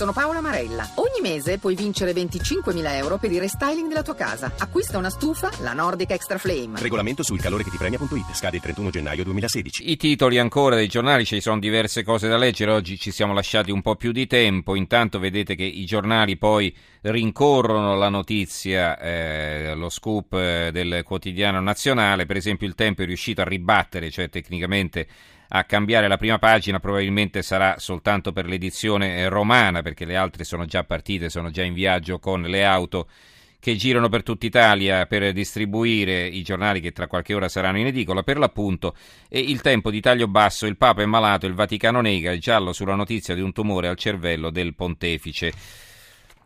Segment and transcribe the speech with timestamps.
[0.00, 0.88] Sono Paola Marella.
[0.94, 4.50] Ogni mese puoi vincere 25.000 euro per il restyling della tua casa.
[4.56, 6.80] Acquista una stufa, la Nordic Extra Flame.
[6.80, 8.32] Regolamento sul calore che ti premia.it.
[8.32, 9.90] Scade il 31 gennaio 2016.
[9.90, 12.70] I titoli ancora dei giornali, ci sono diverse cose da leggere.
[12.70, 14.74] Oggi ci siamo lasciati un po' più di tempo.
[14.74, 21.60] Intanto vedete che i giornali poi rincorrono la notizia, eh, lo scoop eh, del quotidiano
[21.60, 22.24] nazionale.
[22.24, 25.06] Per esempio, il tempo è riuscito a ribattere, cioè tecnicamente
[25.52, 30.44] a cambiare la prima pagina probabilmente sarà soltanto per l'edizione eh, romana perché le altre
[30.44, 33.08] sono già partite, sono già in viaggio con le auto
[33.58, 37.86] che girano per tutta Italia per distribuire i giornali che tra qualche ora saranno in
[37.86, 38.94] edicola per l'appunto
[39.28, 42.72] e il tempo di taglio basso il Papa è malato, il Vaticano nega, il giallo
[42.72, 45.52] sulla notizia di un tumore al cervello del pontefice.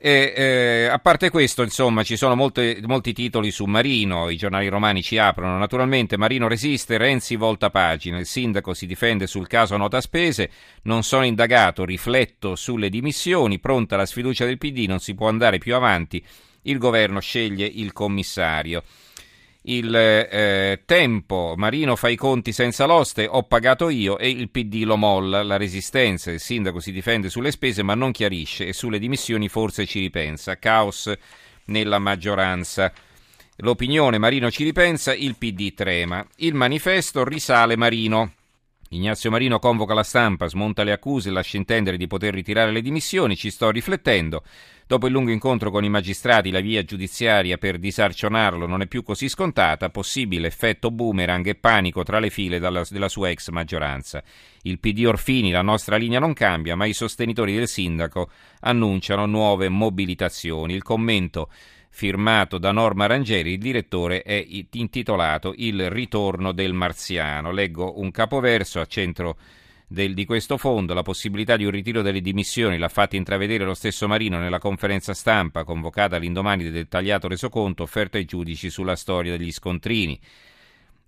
[0.00, 4.68] E, eh, a parte questo, insomma, ci sono molte, molti titoli su Marino, i giornali
[4.68, 5.58] romani ci aprono.
[5.58, 10.50] Naturalmente Marino resiste, Renzi volta pagina, il sindaco si difende sul caso nota spese,
[10.82, 15.58] non sono indagato, rifletto sulle dimissioni, pronta la sfiducia del PD, non si può andare
[15.58, 16.24] più avanti,
[16.62, 18.84] il governo sceglie il commissario
[19.62, 24.84] il eh, tempo, Marino fa i conti senza l'oste, ho pagato io e il PD
[24.84, 28.98] lo molla, la resistenza, il sindaco si difende sulle spese ma non chiarisce e sulle
[28.98, 31.12] dimissioni forse ci ripensa, caos
[31.66, 32.92] nella maggioranza.
[33.56, 38.34] L'opinione Marino ci ripensa, il PD trema, il manifesto risale Marino.
[38.90, 43.36] Ignazio Marino convoca la stampa, smonta le accuse lascia intendere di poter ritirare le dimissioni,
[43.36, 44.42] ci sto riflettendo.
[44.86, 49.02] Dopo il lungo incontro con i magistrati, la via giudiziaria per disarcionarlo non è più
[49.02, 54.22] così scontata, possibile effetto boomerang e panico tra le file della, della sua ex maggioranza.
[54.62, 59.68] Il PD Orfini, la nostra linea non cambia, ma i sostenitori del sindaco annunciano nuove
[59.68, 60.72] mobilitazioni.
[60.72, 61.50] Il commento
[61.90, 67.50] firmato da Norma Rangeri, il direttore è intitolato Il ritorno del marziano.
[67.50, 69.36] Leggo un capoverso a centro
[69.88, 73.74] del, di questo fondo, la possibilità di un ritiro delle dimissioni l'ha fatta intravedere lo
[73.74, 79.36] stesso Marino nella conferenza stampa convocata all'indomani del dettagliato resoconto offerto ai giudici sulla storia
[79.36, 80.20] degli scontrini.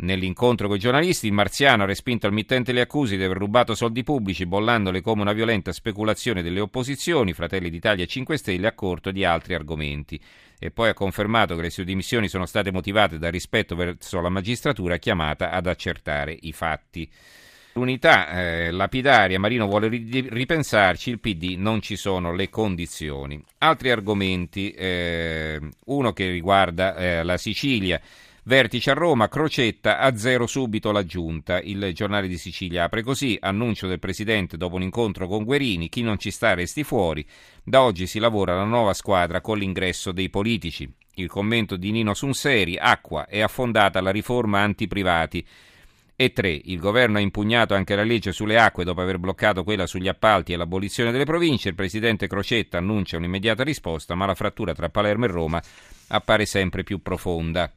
[0.00, 3.74] Nell'incontro con i giornalisti, il Marziano ha respinto al mittente le accuse di aver rubato
[3.74, 8.74] soldi pubblici, bollandole come una violenta speculazione delle opposizioni, Fratelli d'Italia e 5 Stelle, a
[8.74, 10.20] corto di altri argomenti.
[10.56, 14.28] E poi ha confermato che le sue dimissioni sono state motivate dal rispetto verso la
[14.28, 17.10] magistratura chiamata ad accertare i fatti.
[17.72, 23.42] L'unità eh, lapidaria, Marino vuole ripensarci, il PD non ci sono le condizioni.
[23.58, 28.00] Altri argomenti, eh, uno che riguarda eh, la Sicilia.
[28.48, 31.60] Vertice a Roma, Crocetta a zero subito la giunta.
[31.60, 36.00] Il giornale di Sicilia apre così: annuncio del presidente dopo un incontro con Guerini, chi
[36.00, 37.26] non ci sta resti fuori.
[37.62, 40.90] Da oggi si lavora la nuova squadra con l'ingresso dei politici.
[41.16, 45.46] Il commento di Nino Sunseri, acqua, è affondata la riforma antiprivati.
[46.16, 46.60] E 3.
[46.64, 50.54] Il governo ha impugnato anche la legge sulle acque dopo aver bloccato quella sugli appalti
[50.54, 51.68] e l'abolizione delle province.
[51.68, 55.62] Il presidente Crocetta annuncia un'immediata risposta, ma la frattura tra Palermo e Roma
[56.06, 57.70] appare sempre più profonda.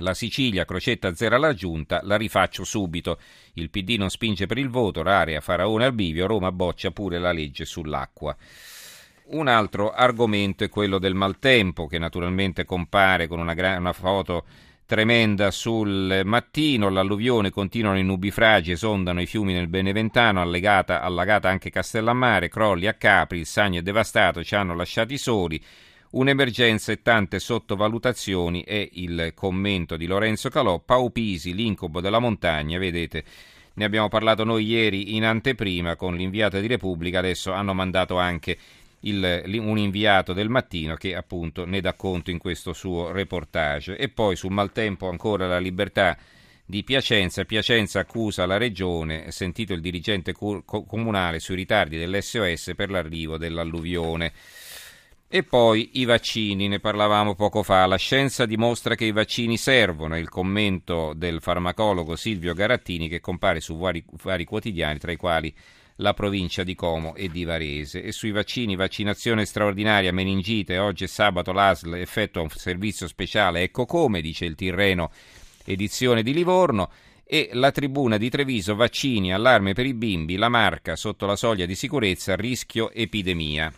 [0.00, 3.18] La Sicilia, Crocetta zera la giunta, la rifaccio subito.
[3.54, 7.32] Il PD non spinge per il voto, Rarea, Faraone al bivio, Roma boccia pure la
[7.32, 8.36] legge sull'acqua.
[9.30, 14.44] Un altro argomento è quello del maltempo, che naturalmente compare con una, gra- una foto
[14.86, 21.70] tremenda sul mattino, l'alluvione continuano i nubifragi, esondano i fiumi nel Beneventano, allegata, allagata anche
[21.70, 25.60] Castellammare, crolli a Capri, il Sagno è devastato, ci hanno lasciati soli,
[26.10, 33.24] un'emergenza e tante sottovalutazioni è il commento di Lorenzo Calò, Paupisi, l'incubo della montagna, vedete,
[33.74, 38.56] ne abbiamo parlato noi ieri in anteprima con l'inviata di Repubblica, adesso hanno mandato anche
[39.00, 43.96] il, un inviato del mattino che appunto ne dà conto in questo suo reportage.
[43.96, 46.16] E poi sul maltempo ancora la libertà
[46.64, 47.44] di Piacenza.
[47.44, 54.32] Piacenza accusa la regione, sentito il dirigente co- comunale sui ritardi dell'SOS per l'arrivo dell'alluvione.
[55.30, 57.84] E poi i vaccini, ne parlavamo poco fa.
[57.84, 60.16] La scienza dimostra che i vaccini servono.
[60.16, 65.54] Il commento del farmacologo Silvio Garattini che compare su vari, vari quotidiani, tra i quali
[65.96, 68.02] la provincia di Como e di Varese.
[68.02, 73.84] E sui vaccini, vaccinazione straordinaria, meningite, oggi è sabato l'ASL effettua un servizio speciale, ecco
[73.84, 75.10] come, dice il Tirreno,
[75.66, 76.90] edizione di Livorno.
[77.22, 81.66] E la tribuna di Treviso, vaccini, allarme per i bimbi, la marca sotto la soglia
[81.66, 83.70] di sicurezza, rischio epidemia.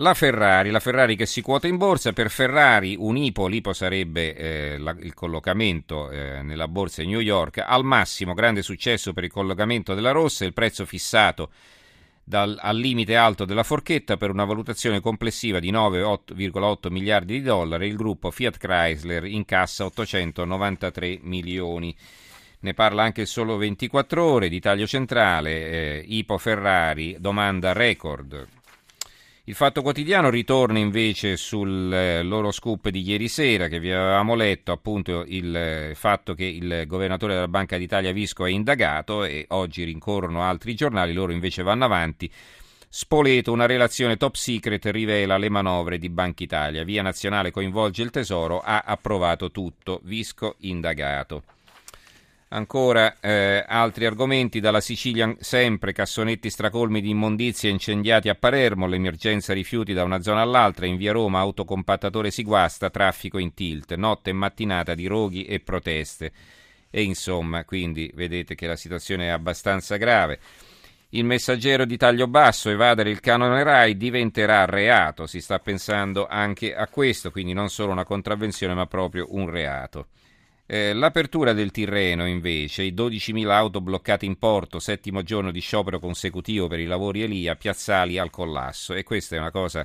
[0.00, 4.34] La Ferrari, la Ferrari che si quota in borsa, per Ferrari un IPO, l'IPO sarebbe
[4.34, 9.24] eh, la, il collocamento eh, nella borsa di New York, al massimo grande successo per
[9.24, 11.50] il collocamento della rossa, il prezzo fissato
[12.24, 17.86] dal, al limite alto della forchetta per una valutazione complessiva di 9,8 miliardi di dollari,
[17.86, 21.94] il gruppo Fiat Chrysler incassa 893 milioni.
[22.60, 28.59] Ne parla anche solo 24 ore di taglio centrale, eh, IPO Ferrari, domanda record
[29.50, 34.36] Il Fatto Quotidiano ritorna invece sul eh, loro scoop di ieri sera che vi avevamo
[34.36, 39.46] letto appunto il eh, fatto che il governatore della Banca d'Italia Visco è indagato e
[39.48, 42.30] oggi rincorrono altri giornali, loro invece vanno avanti.
[42.88, 46.84] Spoleto, una relazione top secret rivela le manovre di Banca Italia.
[46.84, 49.98] Via Nazionale coinvolge il Tesoro, ha approvato tutto.
[50.04, 51.42] Visco indagato.
[52.52, 59.52] Ancora eh, altri argomenti dalla Sicilia, sempre cassonetti stracolmi di immondizie incendiati a Palermo, l'emergenza
[59.52, 64.30] rifiuti da una zona all'altra, in via Roma autocompattatore si guasta, traffico in tilt, notte
[64.30, 66.32] e mattinata di roghi e proteste.
[66.90, 70.40] E insomma, quindi vedete che la situazione è abbastanza grave.
[71.10, 76.74] Il messaggero di taglio basso, evadere il canone RAI diventerà reato, si sta pensando anche
[76.74, 80.08] a questo, quindi non solo una contravvenzione ma proprio un reato.
[80.72, 85.98] Eh, l'apertura del Tirreno, invece, i 12.000 auto bloccate in porto, settimo giorno di sciopero
[85.98, 88.94] consecutivo per i lavori Elia, piazzali al collasso.
[88.94, 89.84] E questa è una cosa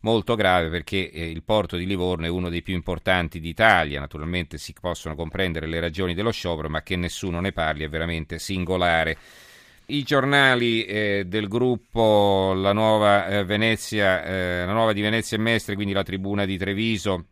[0.00, 4.00] molto grave perché eh, il porto di Livorno è uno dei più importanti d'Italia.
[4.00, 8.40] Naturalmente si possono comprendere le ragioni dello sciopero, ma che nessuno ne parli è veramente
[8.40, 9.16] singolare.
[9.86, 15.40] I giornali eh, del gruppo La Nuova, eh, Venezia, eh, la Nuova di Venezia e
[15.40, 17.26] Mestre, quindi la Tribuna di Treviso,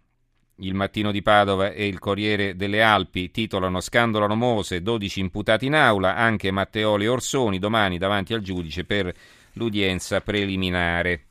[0.57, 5.75] il Mattino di Padova e il Corriere delle Alpi titolano Scandolano Mose, 12 imputati in
[5.75, 9.13] aula, anche Matteoli e Orsoni domani davanti al giudice per
[9.55, 11.25] l'udienza preliminare.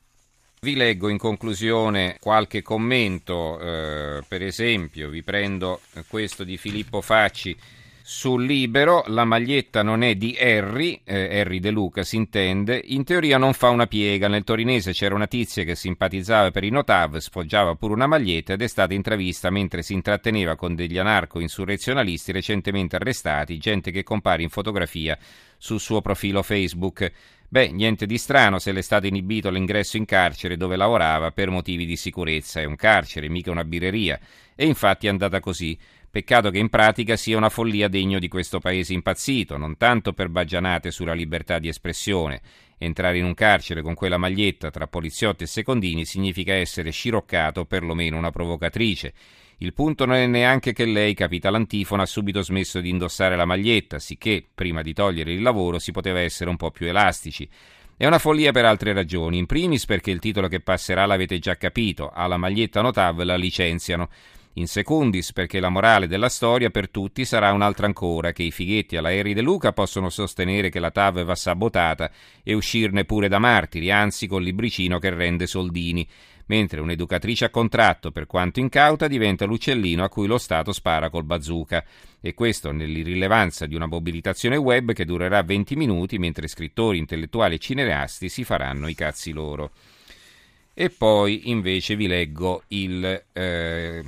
[0.61, 7.55] Vi leggo in conclusione qualche commento, eh, per esempio vi prendo questo di Filippo Facci
[8.05, 13.05] sul libero la maglietta non è di Harry, eh, Harry De Luca si intende, in
[13.05, 14.27] teoria non fa una piega.
[14.27, 18.61] Nel torinese c'era una tizia che simpatizzava per i Notav, sfoggiava pure una maglietta ed
[18.61, 24.49] è stata intravista mentre si intratteneva con degli anarco-insurrezionalisti recentemente arrestati, gente che compare in
[24.49, 25.17] fotografia
[25.57, 27.09] sul suo profilo Facebook.
[27.47, 31.49] Beh, niente di strano se le è stato inibito l'ingresso in carcere dove lavorava per
[31.49, 32.59] motivi di sicurezza.
[32.59, 34.19] È un carcere, mica una birreria.
[34.55, 35.77] E infatti è andata così.
[36.13, 40.29] Peccato che in pratica sia una follia degno di questo paese impazzito, non tanto per
[40.29, 42.39] baggianate sulla libertà di espressione.
[42.77, 48.15] Entrare in un carcere con quella maglietta tra poliziotti e secondini significa essere sciroccato perlomeno
[48.15, 49.11] una provocatrice.
[49.57, 53.45] Il punto non è neanche che lei, capita l'antifona, ha subito smesso di indossare la
[53.45, 57.49] maglietta, sicché, prima di togliere il lavoro, si poteva essere un po' più elastici.
[57.97, 59.39] È una follia per altre ragioni.
[59.39, 64.09] In primis perché il titolo che passerà l'avete già capito, alla maglietta Notav la licenziano
[64.53, 68.97] in secundis perché la morale della storia per tutti sarà un'altra ancora, che i fighetti
[68.97, 72.11] alla Eri De Luca possono sostenere che la TAV va sabotata
[72.43, 76.07] e uscirne pure da martiri, anzi col libricino che rende soldini,
[76.47, 81.23] mentre un'educatrice a contratto, per quanto incauta, diventa l'uccellino a cui lo Stato spara col
[81.23, 81.83] bazooka.
[82.21, 87.59] E questo nell'irrilevanza di una mobilitazione web che durerà 20 minuti, mentre scrittori, intellettuali e
[87.59, 89.71] cineasti si faranno i cazzi loro.
[90.75, 94.03] E poi invece vi leggo il eh,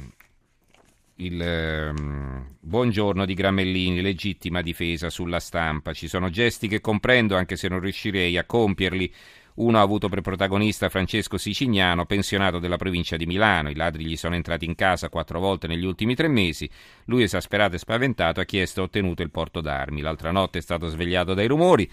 [1.18, 5.94] il um, buongiorno di Gramellini, legittima difesa sulla stampa.
[5.94, 9.14] Ci sono gesti che comprendo anche se non riuscirei a compierli.
[9.56, 13.70] Uno ha avuto per protagonista Francesco Sicignano, pensionato della provincia di Milano.
[13.70, 16.70] I ladri gli sono entrati in casa quattro volte negli ultimi tre mesi.
[17.06, 20.02] Lui, esasperato e spaventato, ha chiesto e ottenuto il porto d'armi.
[20.02, 21.90] L'altra notte è stato svegliato dai rumori.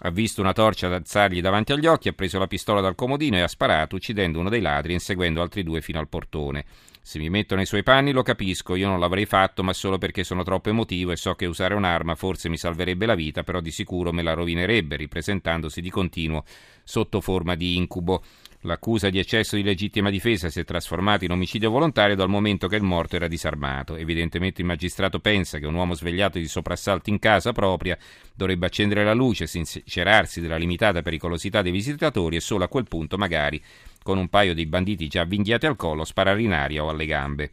[0.00, 3.40] Ha visto una torcia alzargli davanti agli occhi, ha preso la pistola dal comodino e
[3.40, 6.66] ha sparato, uccidendo uno dei ladri e inseguendo altri due fino al portone.
[7.08, 10.24] Se mi metto nei suoi panni lo capisco, io non l'avrei fatto, ma solo perché
[10.24, 13.70] sono troppo emotivo e so che usare un'arma forse mi salverebbe la vita, però di
[13.70, 16.44] sicuro me la rovinerebbe, ripresentandosi di continuo
[16.84, 18.22] sotto forma di incubo.
[18.62, 22.74] L'accusa di eccesso di legittima difesa si è trasformata in omicidio volontario dal momento che
[22.74, 23.94] il morto era disarmato.
[23.94, 27.96] Evidentemente il magistrato pensa che un uomo svegliato di soprassalto in casa propria
[28.34, 33.16] dovrebbe accendere la luce, sincerarsi della limitata pericolosità dei visitatori e solo a quel punto
[33.16, 33.62] magari
[34.02, 37.50] con un paio di banditi già avvinghiati al collo, sparare in aria o alle gambe.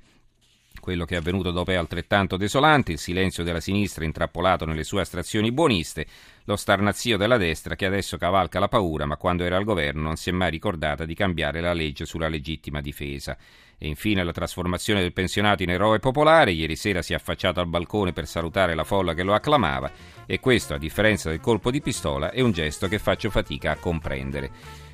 [0.79, 5.01] Quello che è avvenuto dopo è altrettanto desolante, il silenzio della sinistra intrappolato nelle sue
[5.01, 6.05] astrazioni buoniste,
[6.45, 10.15] lo starnazio della destra che adesso cavalca la paura, ma quando era al governo non
[10.15, 13.35] si è mai ricordata di cambiare la legge sulla legittima difesa.
[13.77, 17.67] E infine la trasformazione del pensionato in eroe popolare, ieri sera si è affacciato al
[17.67, 19.91] balcone per salutare la folla che lo acclamava,
[20.25, 23.77] e questo, a differenza del colpo di pistola, è un gesto che faccio fatica a
[23.77, 24.51] comprendere.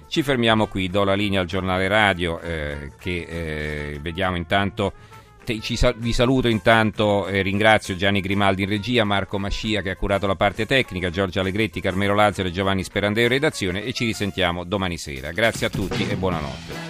[0.08, 3.26] Ci fermiamo qui, do la linea al giornale radio eh, che
[3.94, 4.94] eh, vediamo intanto.
[5.52, 9.96] Te, ci, vi saluto intanto eh, ringrazio Gianni Grimaldi in regia, Marco Mascia che ha
[9.98, 14.06] curato la parte tecnica, Giorgio Allegretti, Carmelo Lazzaro e Giovanni Sperandeo in redazione e ci
[14.06, 15.32] risentiamo domani sera.
[15.32, 16.81] Grazie a tutti e buonanotte.